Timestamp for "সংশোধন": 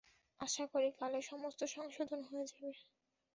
1.75-2.19